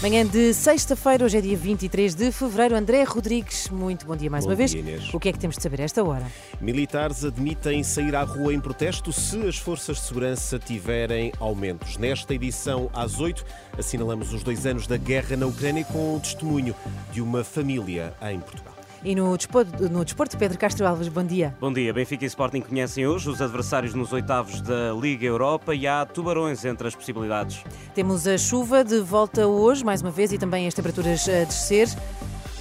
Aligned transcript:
Manhã 0.00 0.24
de 0.24 0.54
sexta-feira, 0.54 1.24
hoje 1.24 1.38
é 1.38 1.40
dia 1.40 1.56
23 1.56 2.14
de 2.14 2.30
fevereiro. 2.30 2.76
André 2.76 3.02
Rodrigues, 3.02 3.68
muito 3.68 4.06
bom 4.06 4.14
dia 4.14 4.30
mais 4.30 4.44
Bom 4.44 4.50
uma 4.50 4.56
vez. 4.56 4.70
dia, 4.70 4.78
Inês. 4.78 5.12
O 5.12 5.18
que 5.18 5.28
é 5.28 5.32
que 5.32 5.40
temos 5.40 5.56
de 5.56 5.62
saber 5.62 5.80
a 5.80 5.84
esta 5.84 6.04
hora? 6.04 6.24
Militares 6.60 7.24
admitem 7.24 7.82
sair 7.82 8.14
à 8.14 8.22
rua 8.22 8.54
em 8.54 8.60
protesto 8.60 9.12
se 9.12 9.44
as 9.48 9.56
forças 9.56 9.96
de 9.96 10.04
segurança 10.04 10.56
tiverem 10.56 11.32
aumentos. 11.40 11.96
Nesta 11.96 12.32
edição, 12.32 12.88
às 12.94 13.18
8, 13.18 13.44
assinalamos 13.76 14.32
os 14.32 14.44
dois 14.44 14.66
anos 14.66 14.86
da 14.86 14.96
guerra 14.96 15.36
na 15.36 15.46
Ucrânia 15.46 15.84
com 15.84 16.14
o 16.14 16.20
testemunho 16.20 16.76
de 17.12 17.20
uma 17.20 17.42
família 17.42 18.14
em 18.22 18.38
Portugal. 18.38 18.77
E 19.04 19.14
no 19.14 19.36
desporto, 19.36 19.88
no 19.88 20.04
desporto 20.04 20.36
Pedro 20.36 20.58
Castro 20.58 20.86
Alves, 20.86 21.08
bom 21.08 21.24
dia. 21.24 21.54
Bom 21.60 21.72
dia. 21.72 21.92
Benfica 21.92 22.24
e 22.24 22.26
Sporting 22.26 22.60
conhecem 22.60 23.06
hoje 23.06 23.30
os 23.30 23.40
adversários 23.40 23.94
nos 23.94 24.12
oitavos 24.12 24.60
da 24.60 24.92
Liga 24.92 25.24
Europa 25.24 25.74
e 25.74 25.86
há 25.86 26.04
tubarões 26.04 26.64
entre 26.64 26.88
as 26.88 26.94
possibilidades. 26.94 27.64
Temos 27.94 28.26
a 28.26 28.36
chuva 28.36 28.82
de 28.82 28.98
volta 29.00 29.46
hoje, 29.46 29.84
mais 29.84 30.02
uma 30.02 30.10
vez, 30.10 30.32
e 30.32 30.38
também 30.38 30.66
as 30.66 30.74
temperaturas 30.74 31.28
a 31.28 31.44
descer. 31.44 31.88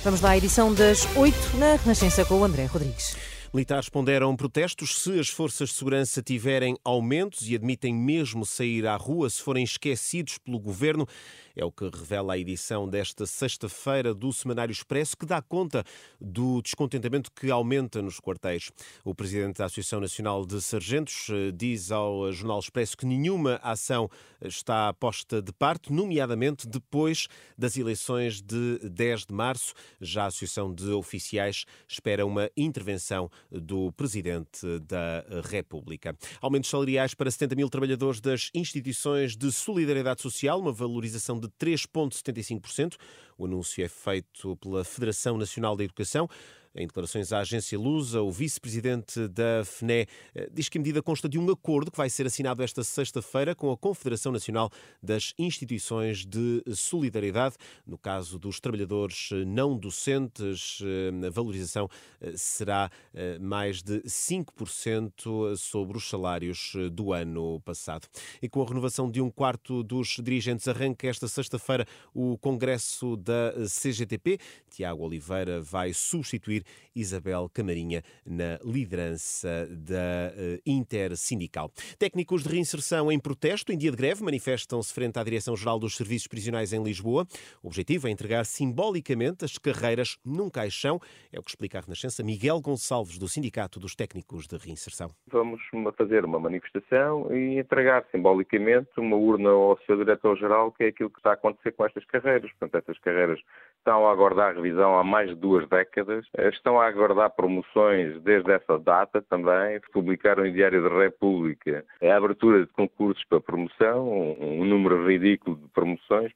Vamos 0.04 0.22
lá 0.22 0.32
à 0.32 0.38
edição 0.38 0.74
das 0.74 1.08
8 1.16 1.58
na 1.58 1.76
Renascença 1.76 2.24
com 2.24 2.36
o 2.36 2.44
André 2.44 2.66
Rodrigues. 2.66 3.18
Militares 3.54 3.88
ponderam 3.88 4.36
protestos 4.36 5.02
se 5.02 5.18
as 5.18 5.30
forças 5.30 5.70
de 5.70 5.76
segurança 5.76 6.22
tiverem 6.22 6.76
aumentos 6.84 7.50
e 7.50 7.56
admitem 7.56 7.94
mesmo 7.94 8.46
sair 8.46 8.86
à 8.86 8.98
rua 8.98 9.30
se 9.30 9.42
forem 9.42 9.64
esquecidos 9.64 10.38
pelo 10.38 10.60
governo. 10.60 11.08
É 11.56 11.64
o 11.64 11.72
que 11.72 11.90
revela 11.90 12.34
a 12.34 12.38
edição 12.38 12.88
desta 12.88 13.26
sexta-feira 13.26 14.14
do 14.14 14.32
Semanário 14.32 14.72
Expresso, 14.72 15.18
que 15.18 15.26
dá 15.26 15.42
conta 15.42 15.84
do 16.22 16.62
descontentamento 16.62 17.32
que 17.32 17.50
aumenta 17.50 18.02
nos 18.02 18.20
quartéis. 18.20 18.70
O 19.04 19.16
presidente 19.16 19.58
da 19.58 19.66
Associação 19.66 20.00
Nacional 20.00 20.46
de 20.46 20.62
Sargentos 20.62 21.28
eh, 21.32 21.52
diz 21.52 21.90
ao 21.90 22.32
Jornal 22.32 22.60
Expresso 22.60 22.96
que 22.96 23.08
nenhuma 23.08 23.60
ação 23.64 24.08
está 24.40 24.94
posta 24.94 25.42
de 25.42 25.52
parte, 25.52 25.92
nomeadamente 25.92 26.68
depois 26.68 27.28
das 27.58 27.76
eleições 27.76 28.40
de 28.40 28.78
10 28.90 29.26
de 29.26 29.34
março. 29.34 29.74
Já 30.00 30.26
a 30.26 30.28
Associação 30.28 30.72
de 30.72 30.92
Oficiais 30.92 31.66
espera 31.88 32.24
uma 32.24 32.52
intervenção 32.56 33.32
do 33.52 33.92
Presidente 33.92 34.80
da 34.80 35.24
República. 35.50 36.16
Aumentos 36.42 36.70
salariais 36.70 37.14
para 37.14 37.30
70 37.30 37.56
mil 37.56 37.70
trabalhadores 37.70 38.20
das 38.20 38.50
instituições 38.54 39.36
de 39.36 39.52
solidariedade 39.52 40.22
social, 40.22 40.60
uma 40.60 40.72
valorização 40.72 41.40
de 41.40 41.48
3,75%. 41.50 42.96
O 43.38 43.46
anúncio 43.46 43.84
é 43.84 43.88
feito 43.88 44.56
pela 44.58 44.84
Federação 44.84 45.38
Nacional 45.38 45.76
da 45.76 45.84
Educação. 45.84 46.30
Em 46.78 46.86
declarações 46.86 47.34
à 47.34 47.40
agência 47.40 47.78
Lusa, 47.78 48.22
o 48.22 48.32
vice-presidente 48.32 49.28
da 49.30 49.66
FNE 49.66 50.08
eh, 50.36 50.48
diz 50.54 50.70
que 50.70 50.78
a 50.78 50.82
medida 50.82 51.02
consta 51.02 51.28
de 51.28 51.40
um 51.40 51.50
acordo 51.50 51.90
que 51.90 51.98
vai 51.98 52.08
ser 52.08 52.28
assinado 52.28 52.62
esta 52.62 52.84
sexta-feira 52.84 53.56
com 53.56 53.72
a 53.72 53.78
Confederação 53.78 54.32
Nacional 54.32 54.70
das 55.02 55.34
Instituições 55.40 56.24
de 56.24 56.64
Solidariedade. 56.76 57.56
No 57.86 57.98
caso 57.98 58.38
dos 58.38 58.60
trabalhadores 58.60 59.30
eh, 59.32 59.44
não 59.44 59.76
docentes, 59.76 60.78
eh, 60.84 61.26
a 61.26 61.30
valorização 61.32 61.90
será 62.36 62.92
mais 63.40 63.82
de 63.82 64.02
5% 64.02 65.56
sobre 65.56 65.98
os 65.98 66.10
salários 66.10 66.74
do 66.92 67.14
ano 67.14 67.60
passado. 67.62 68.08
E 68.42 68.50
com 68.50 68.62
a 68.62 68.66
renovação 68.66 69.10
de 69.10 69.22
um 69.22 69.30
quarto 69.30 69.84
dos 69.84 70.18
dirigentes, 70.22 70.68
arranca 70.68 71.08
esta 71.08 71.28
sexta-feira 71.28 71.86
o 72.14 72.38
Congresso 72.38 73.16
da 73.18 73.54
CGTP. 73.68 74.40
Tiago 74.70 75.04
Oliveira 75.04 75.62
vai 75.62 75.94
substituir 75.94 76.64
Isabel 76.96 77.50
Camarinha 77.54 78.04
na 78.26 78.58
liderança 78.64 79.68
da 79.70 80.32
uh, 80.34 80.62
Intersindical. 80.66 81.72
Técnicos 82.00 82.44
de 82.44 82.50
reinserção 82.50 83.12
em 83.12 83.20
protesto, 83.20 83.72
em 83.72 83.78
dia 83.78 83.92
de 83.92 83.98
greve, 83.98 84.24
manifestam-se 84.24 84.94
frente 84.94 85.20
à 85.20 85.24
Direção-Geral 85.24 85.80
dos 85.80 85.96
Serviços 85.96 86.28
Prisionais 86.28 86.74
em 86.74 86.84
Lisboa. 86.84 87.26
O 87.62 87.68
objetivo 87.68 88.08
é 88.08 88.12
entregar 88.12 88.46
simbolicamente 88.46 89.46
as 89.46 89.58
carreiras 89.58 90.18
num 90.26 90.50
caixão. 90.50 91.00
É 91.32 91.40
o 91.40 91.44
que 91.44 91.52
explica 91.52 91.78
a 91.78 91.82
Renascença 91.82 92.24
Miguel 92.24 92.60
Gonçalves, 92.62 93.18
do 93.18 93.28
Sindicato 93.28 93.80
dos 93.80 93.96
Técnicos 93.96 94.48
de 94.48 94.58
Reinserção. 94.58 95.12
Vamos 95.32 95.62
fazer 95.98 96.26
uma 96.26 96.40
manifestação 96.40 97.32
e 97.34 97.60
entregar 97.60 98.06
simbolicamente 98.12 98.90
uma 98.98 99.16
urna 99.16 99.50
ao 99.50 99.78
seu 99.86 99.98
Diretor-Geral, 99.98 100.72
que 100.72 100.84
é 100.84 100.88
aquilo 100.88 101.10
que 101.10 101.20
está 101.20 101.32
a 101.32 101.34
acontecer 101.34 101.72
com 101.74 101.86
estas 101.86 102.06
carreiras. 102.06 102.52
Portanto, 102.52 102.76
estas 102.76 103.00
carreiras 103.00 103.40
estão 103.78 104.08
a 104.08 104.12
aguardar 104.12 104.56
revisão 104.56 104.98
há 104.98 105.04
mais 105.04 105.30
de 105.30 105.36
duas 105.36 105.68
décadas, 105.70 106.26
estão 106.58 106.80
a 106.80 106.88
aguardar 106.88 107.30
promoções 107.32 108.22
desde 108.22 108.52
essa 108.52 108.78
data 108.78 109.22
também. 109.22 109.80
Publicaram 109.92 110.46
em 110.46 110.54
Diário 110.54 110.84
da 110.84 110.98
República 110.98 111.86
a 112.02 112.16
abertura 112.16 112.66
de 112.66 112.72
concursos 112.74 113.24
para 113.30 113.40
promoção, 113.40 114.36
um 114.40 114.66
número 114.66 115.08
ridículo 115.08 115.56
de 115.58 115.68
promoções. 115.70 116.32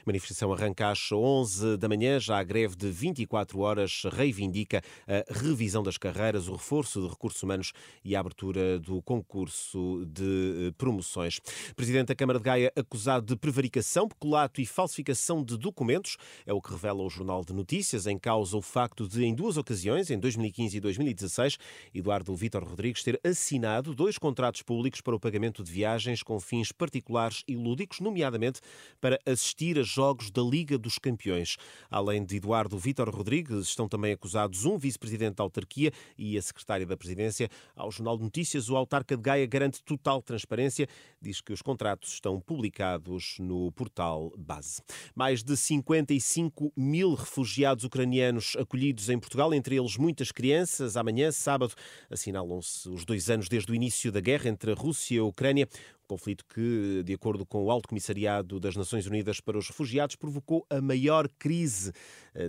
A 0.00 0.02
manifestação 0.06 0.52
arranca 0.52 0.90
às 0.90 1.10
11 1.12 1.76
da 1.76 1.88
manhã. 1.88 2.18
Já 2.18 2.38
a 2.38 2.44
greve 2.44 2.76
de 2.76 2.90
24 2.90 3.58
horas 3.60 4.02
reivindica 4.12 4.82
a 5.06 5.32
revisão 5.32 5.82
das 5.82 5.96
carreiras, 5.96 6.48
o 6.48 6.52
reforço 6.52 7.00
de 7.00 7.08
recursos 7.08 7.42
humanos 7.42 7.72
e 8.04 8.16
a 8.16 8.20
abertura 8.20 8.78
do 8.78 9.02
concurso 9.02 10.04
de 10.06 10.68
eh, 10.68 10.72
promoções. 10.76 11.40
Presidente 11.74 12.08
da 12.08 12.14
Câmara 12.14 12.38
de 12.38 12.44
Gaia 12.44 12.72
acusado 12.76 13.26
de 13.26 13.36
prevaricação, 13.36 14.08
peculato 14.08 14.60
e 14.60 14.66
falsificação 14.66 15.44
de 15.44 15.56
documentos. 15.56 16.16
É 16.46 16.52
o 16.52 16.60
que 16.60 16.70
revela 16.70 17.02
o 17.02 17.10
Jornal 17.10 17.44
de 17.44 17.52
Notícias. 17.52 18.06
Em 18.06 18.18
causa 18.18 18.56
o 18.56 18.62
facto 18.62 19.08
de, 19.08 19.24
em 19.24 19.34
duas 19.34 19.56
ocasiões, 19.56 20.10
em 20.10 20.18
2015 20.18 20.76
e 20.76 20.80
2016, 20.80 21.58
Eduardo 21.94 22.34
Vítor 22.34 22.64
Rodrigues 22.64 23.02
ter 23.02 23.20
assinado 23.24 23.94
dois 23.94 24.18
contratos 24.18 24.62
públicos 24.62 25.00
para 25.00 25.14
o 25.14 25.20
pagamento 25.20 25.62
de 25.62 25.70
viagens 25.70 26.22
com 26.22 26.38
fins 26.40 26.72
particulares 26.72 27.42
e 27.46 27.56
lúdicos, 27.56 28.00
nomeadamente 28.00 28.60
para 29.00 29.18
assistir 29.26 29.69
a 29.78 29.82
jogos 29.82 30.30
da 30.30 30.42
Liga 30.42 30.76
dos 30.76 30.98
Campeões. 30.98 31.56
Além 31.90 32.24
de 32.24 32.36
Eduardo 32.36 32.78
Vítor 32.78 33.08
Rodrigues, 33.08 33.66
estão 33.66 33.88
também 33.88 34.12
acusados 34.12 34.64
um 34.64 34.78
vice-presidente 34.78 35.36
da 35.36 35.44
autarquia 35.44 35.92
e 36.16 36.36
a 36.36 36.42
secretária 36.42 36.86
da 36.86 36.96
presidência. 36.96 37.48
Ao 37.76 37.90
Jornal 37.90 38.16
de 38.16 38.24
Notícias, 38.24 38.68
o 38.68 38.76
autarca 38.76 39.16
de 39.16 39.22
Gaia 39.22 39.46
garante 39.46 39.82
total 39.82 40.22
transparência, 40.22 40.88
diz 41.20 41.40
que 41.40 41.52
os 41.52 41.62
contratos 41.62 42.12
estão 42.12 42.40
publicados 42.40 43.36
no 43.38 43.70
portal 43.72 44.32
base. 44.36 44.82
Mais 45.14 45.42
de 45.42 45.56
55 45.56 46.72
mil 46.76 47.14
refugiados 47.14 47.84
ucranianos 47.84 48.56
acolhidos 48.56 49.08
em 49.08 49.18
Portugal, 49.18 49.52
entre 49.54 49.76
eles 49.76 49.96
muitas 49.96 50.32
crianças. 50.32 50.96
Amanhã, 50.96 51.30
sábado, 51.30 51.74
assinalam-se 52.08 52.88
os 52.88 53.04
dois 53.04 53.30
anos 53.30 53.48
desde 53.48 53.70
o 53.70 53.74
início 53.74 54.10
da 54.10 54.20
guerra 54.20 54.48
entre 54.48 54.72
a 54.72 54.74
Rússia 54.74 55.16
e 55.16 55.18
a 55.18 55.24
Ucrânia 55.24 55.68
conflito 56.10 56.44
que, 56.44 57.04
de 57.04 57.14
acordo 57.14 57.46
com 57.46 57.64
o 57.64 57.70
Alto 57.70 57.88
Comissariado 57.88 58.58
das 58.58 58.74
Nações 58.74 59.06
Unidas 59.06 59.40
para 59.40 59.56
os 59.56 59.68
Refugiados, 59.68 60.16
provocou 60.16 60.66
a 60.68 60.80
maior 60.80 61.28
crise 61.38 61.92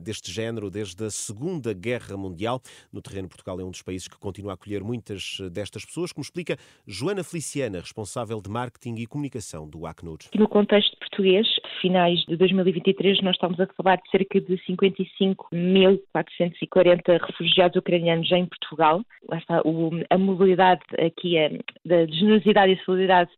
deste 0.01 0.31
género 0.31 0.69
desde 0.69 1.05
a 1.05 1.09
Segunda 1.09 1.73
Guerra 1.73 2.17
Mundial. 2.17 2.61
No 2.91 3.01
terreno, 3.01 3.27
Portugal 3.27 3.59
é 3.59 3.63
um 3.63 3.71
dos 3.71 3.81
países 3.81 4.07
que 4.07 4.17
continua 4.17 4.51
a 4.51 4.55
acolher 4.55 4.83
muitas 4.83 5.39
eh, 5.41 5.49
destas 5.49 5.83
pessoas, 5.85 6.11
como 6.11 6.23
explica 6.23 6.57
Joana 6.87 7.23
Feliciana, 7.23 7.79
responsável 7.79 8.39
de 8.41 8.49
marketing 8.49 8.95
e 8.95 9.07
comunicação 9.07 9.69
do 9.69 9.85
Acnur. 9.85 10.17
No 10.35 10.47
contexto 10.47 10.97
português, 10.97 11.47
finais 11.81 12.19
de 12.27 12.37
2023, 12.37 13.21
nós 13.21 13.35
estamos 13.35 13.59
a 13.59 13.67
falar 13.67 13.97
de 13.97 14.09
cerca 14.09 14.39
de 14.39 14.55
55.440 14.57 17.19
refugiados 17.25 17.75
ucranianos 17.77 18.31
em 18.31 18.45
Portugal. 18.45 19.03
Lá 19.29 19.37
está, 19.37 19.61
o, 19.63 19.91
a 20.09 20.17
mobilidade 20.17 20.81
aqui, 20.99 21.37
a, 21.37 21.49
da 21.85 22.07
generosidade 22.07 22.71
e 22.73 22.83
solidariedade 22.83 23.29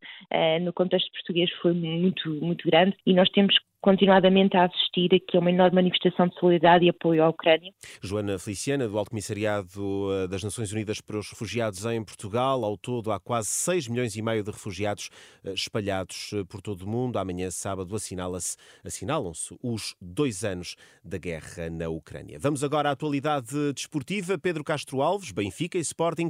no 0.61 0.71
contexto 0.73 1.11
português 1.11 1.51
foi 1.61 1.73
muito, 1.73 2.29
muito 2.29 2.67
grande 2.67 2.95
e 3.05 3.13
nós 3.13 3.29
temos 3.29 3.55
continuadamente 3.83 4.55
a 4.55 4.63
assistir 4.63 5.13
aqui 5.13 5.35
a 5.35 5.41
uma 5.41 5.51
enorme 5.51 5.75
manifestação 5.75 6.29
de 6.29 6.39
solidariedade 6.39 6.85
e 6.85 6.89
apoio 6.89 7.21
à 7.21 7.29
Ucrânia. 7.29 7.71
Joana 8.01 8.39
Feliciana, 8.39 8.87
do 8.87 8.97
Alto 8.97 9.09
Comissariado 9.09 10.09
eh, 10.13 10.27
das 10.29 10.41
Nações 10.41 10.71
Unidas 10.71 11.01
para 11.01 11.19
os 11.19 11.29
Refugiados 11.29 11.85
em 11.85 12.01
Portugal. 12.01 12.63
Ao 12.63 12.77
todo, 12.77 13.11
há 13.11 13.19
quase 13.19 13.49
6 13.49 13.89
milhões 13.89 14.15
e 14.15 14.21
meio 14.21 14.41
de 14.41 14.51
refugiados 14.51 15.09
eh, 15.43 15.51
espalhados 15.51 16.31
por 16.47 16.61
todo 16.61 16.83
o 16.83 16.89
mundo. 16.89 17.19
Amanhã, 17.19 17.51
sábado, 17.51 17.93
assinala-se, 17.93 18.55
assinalam-se 18.85 19.53
os 19.61 19.95
dois 20.01 20.45
anos 20.45 20.77
da 21.03 21.17
guerra 21.17 21.69
na 21.69 21.89
Ucrânia. 21.89 22.39
Vamos 22.39 22.63
agora 22.63 22.87
à 22.87 22.93
atualidade 22.93 23.73
desportiva. 23.73 24.37
Pedro 24.37 24.63
Castro 24.63 25.01
Alves, 25.01 25.31
Benfica 25.31 25.77
e 25.77 25.81
Sporting 25.81 26.29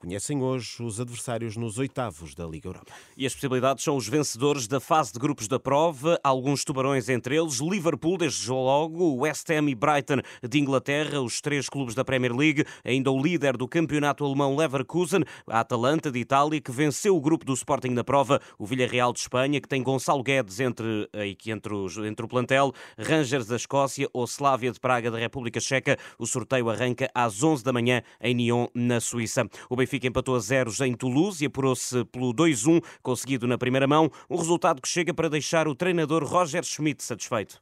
conhecem 0.00 0.42
hoje 0.42 0.82
os 0.82 0.98
adversários 0.98 1.56
nos 1.58 1.76
oitavos 1.76 2.34
da 2.34 2.46
Liga 2.46 2.70
Europa. 2.70 2.90
E 3.16 3.26
as 3.26 3.34
possibilidades 3.34 3.84
são 3.84 3.96
os 3.96 4.08
vencedores 4.08 4.66
da 4.66 4.80
fase 4.80 5.12
de 5.12 5.18
grupos 5.18 5.46
da 5.46 5.60
prova, 5.60 6.18
alguns 6.24 6.64
tubarões 6.64 7.10
entre 7.10 7.36
eles, 7.36 7.58
Liverpool 7.60 8.16
desde 8.16 8.50
logo, 8.50 9.16
West 9.16 9.48
Ham 9.50 9.68
e 9.68 9.74
Brighton 9.74 10.22
de 10.42 10.58
Inglaterra, 10.58 11.20
os 11.20 11.42
três 11.42 11.68
clubes 11.68 11.94
da 11.94 12.02
Premier 12.02 12.34
League, 12.34 12.64
ainda 12.82 13.10
o 13.10 13.22
líder 13.22 13.58
do 13.58 13.68
campeonato 13.68 14.24
alemão 14.24 14.56
Leverkusen, 14.56 15.22
a 15.46 15.60
Atalanta 15.60 16.10
de 16.10 16.18
Itália, 16.18 16.62
que 16.62 16.72
venceu 16.72 17.14
o 17.14 17.20
grupo 17.20 17.44
do 17.44 17.52
Sporting 17.52 17.90
na 17.90 18.02
prova, 18.02 18.40
o 18.58 18.64
Villarreal 18.64 19.12
de 19.12 19.20
Espanha, 19.20 19.60
que 19.60 19.68
tem 19.68 19.82
Gonçalo 19.82 20.22
Guedes 20.22 20.60
entre, 20.60 21.10
entre, 21.44 21.74
os, 21.74 21.98
entre 21.98 22.24
o 22.24 22.28
plantel, 22.28 22.72
Rangers 22.98 23.46
da 23.46 23.56
Escócia 23.56 24.08
ou 24.14 24.24
Slavia 24.24 24.72
de 24.72 24.80
Praga 24.80 25.10
da 25.10 25.18
República 25.18 25.60
Checa. 25.60 25.98
O 26.18 26.26
sorteio 26.26 26.70
arranca 26.70 27.10
às 27.14 27.42
11 27.42 27.62
da 27.62 27.72
manhã 27.72 28.02
em 28.18 28.34
Nyon, 28.34 28.66
na 28.74 28.98
Suíça. 28.98 29.46
O 29.68 29.76
Benfica 29.76 29.89
empatou 30.06 30.36
a 30.36 30.38
zeros 30.38 30.80
em 30.80 30.94
Toulouse 30.94 31.42
e 31.42 31.46
apurou-se 31.46 32.04
pelo 32.06 32.32
2-1, 32.34 32.82
conseguido 33.02 33.46
na 33.46 33.56
primeira 33.58 33.86
mão, 33.86 34.10
um 34.28 34.36
resultado 34.36 34.80
que 34.80 34.88
chega 34.88 35.12
para 35.14 35.28
deixar 35.28 35.66
o 35.68 35.74
treinador 35.74 36.24
Roger 36.24 36.64
Schmidt 36.64 37.02
satisfeito. 37.02 37.60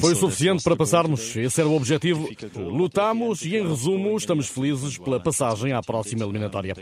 Foi 0.00 0.14
suficiente 0.14 0.62
para 0.62 0.76
passarmos, 0.76 1.34
esse 1.36 1.60
era 1.60 1.68
o 1.68 1.76
objetivo. 1.76 2.28
Lutamos 2.54 3.42
e, 3.42 3.56
em 3.56 3.66
resumo, 3.66 4.16
estamos 4.16 4.48
felizes 4.48 4.98
pela 4.98 5.20
passagem 5.20 5.72
à 5.72 5.82
próxima 5.82 6.24
eliminatória. 6.24 6.74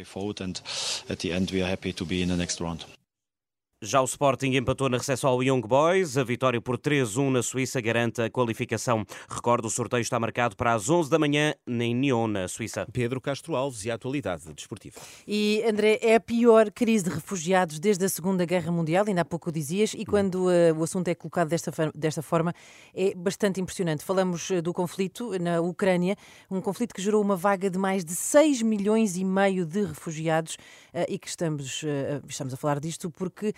Já 3.85 4.01
o 4.01 4.05
Sporting 4.05 4.57
empatou 4.57 4.89
na 4.89 4.97
recepção 4.97 5.29
ao 5.29 5.43
Young 5.43 5.61
Boys. 5.61 6.17
A 6.17 6.25
vitória 6.25 6.59
por 6.59 6.79
3-1 6.79 7.31
na 7.31 7.43
Suíça 7.43 7.83
garante 7.83 8.23
a 8.23 8.31
qualificação. 8.31 9.05
Recordo, 9.29 9.67
o 9.67 9.71
sorteio 9.71 10.01
está 10.01 10.19
marcado 10.19 10.57
para 10.57 10.73
as 10.73 10.89
11 10.89 11.11
da 11.11 11.19
manhã 11.19 11.55
em 11.67 11.95
Nyon, 11.95 12.29
na 12.29 12.49
Suíça. 12.49 12.87
Pedro 12.91 13.21
Castro 13.21 13.55
Alves 13.55 13.85
e 13.85 13.91
a 13.91 13.95
atualidade 13.95 14.53
desportiva. 14.55 14.97
E, 15.29 15.63
André, 15.69 15.99
é 16.01 16.15
a 16.15 16.21
pior 16.21 16.71
crise 16.71 17.05
de 17.05 17.11
refugiados 17.11 17.79
desde 17.79 18.07
a 18.07 18.09
Segunda 18.09 18.47
Guerra 18.47 18.73
Mundial, 18.73 19.05
ainda 19.07 19.21
há 19.21 19.25
pouco 19.25 19.53
dizias, 19.53 19.93
e 19.95 20.07
quando 20.07 20.47
uh, 20.47 20.75
o 20.79 20.83
assunto 20.83 21.09
é 21.09 21.15
colocado 21.15 21.49
desta, 21.49 21.71
desta 21.95 22.23
forma, 22.23 22.55
é 22.95 23.15
bastante 23.15 23.61
impressionante. 23.61 24.03
Falamos 24.03 24.49
uh, 24.49 24.63
do 24.63 24.73
conflito 24.73 25.39
na 25.39 25.61
Ucrânia, 25.61 26.17
um 26.51 26.61
conflito 26.61 26.95
que 26.95 27.03
gerou 27.03 27.21
uma 27.21 27.37
vaga 27.37 27.69
de 27.69 27.79
mais 27.79 28.03
de 28.03 28.15
6 28.15 28.63
milhões 28.63 29.17
e 29.17 29.25
meio 29.25 29.67
de 29.67 29.85
refugiados 29.85 30.55
uh, 30.95 31.05
e 31.07 31.19
que 31.19 31.29
estamos, 31.29 31.85
estamos 32.27 32.55
a 32.55 32.57
falar 32.57 32.81
disto 32.81 33.11
porque 33.11 33.53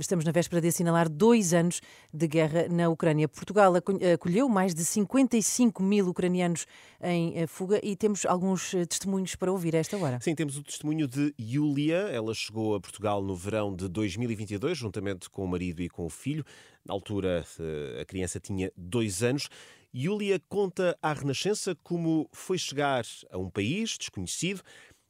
Estamos 0.00 0.24
na 0.24 0.32
véspera 0.32 0.60
de 0.60 0.68
assinalar 0.68 1.08
dois 1.08 1.52
anos 1.52 1.80
de 2.12 2.26
guerra 2.26 2.68
na 2.68 2.88
Ucrânia. 2.88 3.28
Portugal 3.28 3.72
acolheu 3.74 4.48
mais 4.48 4.74
de 4.74 4.84
55 4.84 5.82
mil 5.82 6.08
ucranianos 6.08 6.66
em 7.02 7.38
eh, 7.38 7.46
fuga 7.46 7.80
e 7.82 7.94
temos 7.96 8.24
alguns 8.24 8.74
eh, 8.74 8.84
testemunhos 8.86 9.36
para 9.36 9.52
ouvir 9.52 9.76
a 9.76 9.78
esta 9.78 9.96
hora. 9.96 10.18
Sim, 10.20 10.34
temos 10.34 10.56
o 10.56 10.62
testemunho 10.62 11.06
de 11.06 11.34
Yulia. 11.40 12.08
Ela 12.10 12.34
chegou 12.34 12.74
a 12.74 12.80
Portugal 12.80 13.22
no 13.22 13.34
verão 13.36 13.74
de 13.74 13.88
2022, 13.88 14.78
juntamente 14.78 15.28
com 15.30 15.44
o 15.44 15.48
marido 15.48 15.82
e 15.82 15.88
com 15.88 16.04
o 16.04 16.10
filho. 16.10 16.44
Na 16.84 16.94
altura, 16.94 17.44
eh, 17.58 18.00
a 18.00 18.04
criança 18.04 18.40
tinha 18.40 18.72
dois 18.76 19.22
anos. 19.22 19.48
Yulia 19.94 20.40
conta 20.48 20.96
à 21.02 21.12
Renascença 21.12 21.74
como 21.82 22.28
foi 22.32 22.58
chegar 22.58 23.04
a 23.30 23.38
um 23.38 23.48
país 23.48 23.96
desconhecido, 23.98 24.62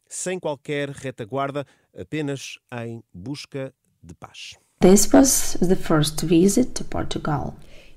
sem 0.09 0.39
qualquer 0.39 0.91
retaguarda, 0.91 1.67
apenas 1.97 2.59
em 2.85 3.03
busca 3.13 3.75
de 4.07 4.15
paz. 4.15 4.57
This 4.81 5.13
was 5.13 5.57
the 5.61 5.77
first 5.77 6.21
visit 6.21 6.75
to 6.75 6.85
Portugal. 6.85 7.57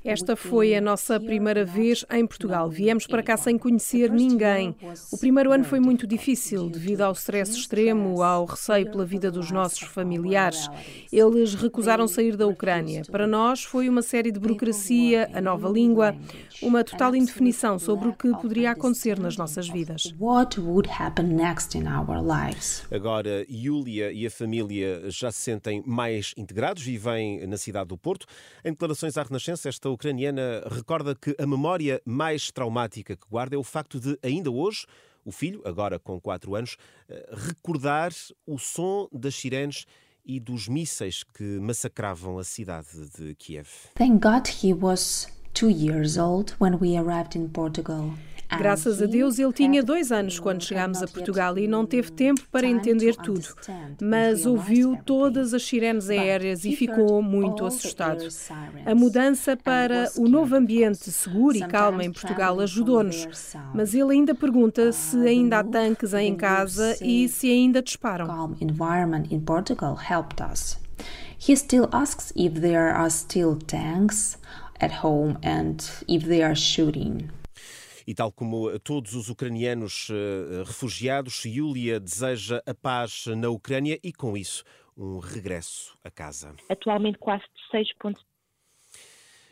Esta 0.10 0.36
foi 0.36 0.74
a 0.74 0.82
nossa 0.82 1.20
primeira 1.20 1.64
vez 1.64 2.04
em 2.12 2.26
Portugal. 2.26 2.68
Viemos 2.68 3.06
para 3.06 3.22
cá 3.22 3.38
sem 3.38 3.60
conhecer 3.60 4.10
ninguém. 4.12 4.76
O 5.12 5.20
primeiro 5.20 5.52
ano 5.52 5.64
foi 5.64 5.80
muito 5.80 6.08
difícil 6.08 6.68
devido 6.68 7.02
ao 7.02 7.12
stress 7.12 7.56
extremo, 7.56 8.24
ao 8.24 8.46
receio 8.46 8.90
pela 8.90 9.06
vida 9.06 9.30
dos 9.30 9.52
nossos 9.52 9.82
familiares. 9.82 10.68
Eles 11.12 11.54
recusaram 11.54 12.08
sair 12.08 12.36
da 12.36 12.48
Ucrânia. 12.48 13.04
Para 13.12 13.28
nós 13.28 13.64
foi 13.64 13.88
uma 13.88 14.02
série 14.02 14.32
de 14.32 14.40
burocracia, 14.40 15.30
a 15.32 15.40
nova 15.40 15.70
língua, 15.70 16.16
uma 16.60 16.84
total 16.84 17.16
indefinição 17.16 17.78
sobre 17.78 18.08
o 18.08 18.14
que 18.14 18.32
poderia 18.32 18.72
acontecer 18.72 19.20
nas 19.20 19.38
nossas 19.38 19.70
vidas. 19.70 20.12
Agora, 22.92 23.46
Yulia 23.48 24.12
e 24.12 24.26
a 24.26 24.32
família 24.32 25.04
já 25.12 25.32
se 25.32 25.38
sentem 25.38 25.84
mais 25.86 26.34
integrados, 26.36 26.82
vivem 26.82 27.46
na 27.46 27.58
cidade 27.58 27.90
do 27.90 27.98
Porto. 27.98 28.26
Em 28.66 28.72
declarações 28.72 29.16
à 29.16 29.22
Renascença, 29.22 29.70
esta 29.70 29.88
ucraniana 30.00 30.64
recorda 30.72 31.14
que 31.14 31.36
a 31.38 31.46
memória 31.46 32.02
mais 32.06 32.50
traumática 32.52 33.18
que 33.18 33.28
guarda 33.30 33.56
é 33.56 33.60
o 33.60 33.64
facto 33.64 34.00
de, 34.00 34.18
ainda 34.24 34.50
hoje, 34.50 34.86
o 35.26 35.32
filho, 35.32 35.62
agora 35.66 36.00
com 36.00 36.20
4 36.22 36.56
anos, 36.56 36.78
eh, 37.10 37.30
recordar 37.34 38.12
o 38.48 38.58
som 38.58 39.10
das 39.12 39.36
sirenes 39.36 39.86
e 40.26 40.40
dos 40.40 40.70
mísseis 40.70 41.24
que 41.24 41.44
massacravam 41.60 42.38
a 42.38 42.46
cidade 42.46 42.88
de 43.18 43.36
Kiev. 43.36 43.68
Thank 43.96 44.22
God 44.22 44.48
he 44.48 44.74
was 44.74 45.28
two 45.54 45.70
years 45.70 46.18
old 46.18 46.56
when 46.60 46.78
we 46.80 46.96
arrived 46.98 47.38
in 47.38 47.50
Portugal. 47.50 48.14
Graças 48.58 49.02
a 49.02 49.06
Deus, 49.06 49.38
ele 49.38 49.54
tinha 49.54 49.84
dois 49.84 50.12
anos 50.12 50.40
quando 50.40 50.64
chegámos 50.64 51.04
a 51.04 51.08
Portugal 51.08 51.58
e 51.58 51.68
não 51.68 51.86
teve 51.86 52.12
tempo 52.12 52.42
para 52.52 52.68
entender 52.68 53.16
tudo, 53.16 53.48
mas 54.02 54.46
ouviu 54.46 54.98
todas 55.06 55.54
as 55.54 55.64
sirenes 55.64 56.10
aéreas 56.10 56.66
e 56.66 56.76
ficou 56.76 57.22
muito 57.22 57.66
assustado. 57.66 58.28
A 58.86 58.96
mudança 58.96 59.56
para 59.56 60.10
o 60.18 60.28
novo 60.28 60.56
ambiente 60.56 61.12
seguro 61.12 61.58
e 61.58 61.62
calmo 61.62 62.02
em 62.02 62.12
Portugal 62.12 62.60
ajudou-nos, 62.60 63.28
mas 63.74 63.94
ele 63.94 64.14
ainda 64.14 64.34
pergunta 64.34 64.92
se 64.92 65.18
ainda 65.18 65.60
há 65.60 65.64
tanques 65.64 66.14
em 66.14 66.36
casa 66.36 66.98
e 67.02 67.30
se 67.30 67.50
ainda 67.50 67.82
disparam. 67.82 68.56
He 71.42 71.56
still 71.56 71.88
asks 71.94 72.34
if 72.36 72.56
there 72.56 72.90
are 72.90 73.10
still 73.10 73.56
tanks 73.56 74.38
at 74.82 74.92
home 75.02 75.38
and 75.42 75.78
if 76.06 76.26
they 76.26 76.44
are 76.44 76.54
shooting. 76.54 77.30
E 78.10 78.14
tal 78.16 78.32
como 78.32 78.80
todos 78.80 79.14
os 79.14 79.30
ucranianos 79.30 80.10
uh, 80.10 80.64
refugiados, 80.66 81.46
Yulia 81.46 82.00
deseja 82.00 82.60
a 82.66 82.74
paz 82.74 83.28
na 83.38 83.50
Ucrânia 83.50 84.00
e, 84.04 84.12
com 84.12 84.36
isso, 84.36 84.64
um 84.98 85.20
regresso 85.20 85.96
a 86.04 86.10
casa. 86.10 86.56
Atualmente, 86.68 87.20
quase 87.20 87.44
6,5 87.72 88.16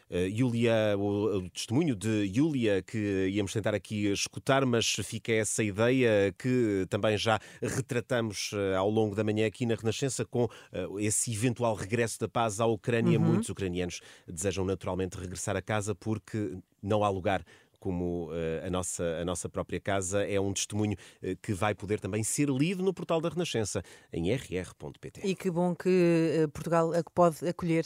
Uh, 0.09 0.25
Yulia, 0.29 0.95
o, 0.97 1.37
o, 1.37 1.49
testemunho 1.49 1.93
de 1.93 2.31
Yulia 2.33 2.81
que 2.81 3.27
íamos 3.27 3.51
tentar 3.51 3.75
aqui 3.75 4.05
escutar, 4.05 4.65
mas 4.65 4.85
fica 5.03 5.33
essa 5.33 5.61
ideia 5.61 6.33
que 6.39 6.85
também 6.89 7.17
já 7.17 7.37
retratamos 7.61 8.51
ao 8.77 8.89
longo 8.89 9.13
da 9.13 9.21
manhã 9.21 9.45
aqui 9.45 9.65
na 9.65 9.75
Renascença 9.75 10.23
com 10.23 10.45
uh, 10.45 10.97
esse 10.97 11.33
eventual 11.33 11.75
regresso 11.75 12.21
da 12.21 12.29
paz 12.29 12.61
à 12.61 12.65
Ucrânia. 12.65 13.19
Uhum. 13.19 13.25
Muitos 13.25 13.49
ucranianos 13.49 13.99
desejam 14.25 14.63
naturalmente 14.63 15.17
regressar 15.17 15.57
a 15.57 15.61
casa 15.61 15.93
porque 15.93 16.57
não 16.81 17.03
há 17.03 17.09
lugar 17.09 17.43
como 17.87 18.25
uh, 18.25 18.65
a, 18.65 18.69
nossa, 18.69 19.01
a 19.21 19.23
nossa 19.23 19.47
própria 19.47 19.79
casa, 19.79 20.21
é 20.21 20.37
um 20.41 20.51
testemunho 20.51 20.97
uh, 21.23 21.37
que 21.41 21.53
vai 21.53 21.73
poder 21.73 22.01
também 22.01 22.21
ser 22.21 22.49
lido 22.49 22.83
no 22.83 22.93
portal 22.93 23.21
da 23.21 23.29
Renascença, 23.29 23.81
em 24.11 24.29
rr.pt. 24.29 25.21
E 25.23 25.33
que 25.33 25.49
bom 25.49 25.73
que 25.73 26.43
uh, 26.43 26.49
Portugal 26.49 26.91
pode 27.15 27.47
acolher 27.47 27.85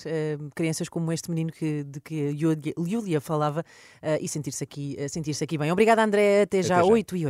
crianças 0.56 0.89
como 0.89 1.13
este 1.13 1.30
menino 1.30 1.51
que, 1.51 1.83
de 1.83 2.01
que 2.01 2.36
Júlia 2.36 3.21
falava 3.21 3.64
e 4.19 4.28
sentir-se 4.28 4.64
aqui, 4.64 4.97
sentir 5.07 5.35
aqui 5.44 5.56
bem. 5.56 5.71
Obrigada, 5.71 6.04
André. 6.04 6.42
Até 6.42 6.64
já, 6.64 6.78
Até 6.78 6.87
já. 6.87 6.92
8 6.92 7.16
e 7.18 7.25
8. 7.25 7.30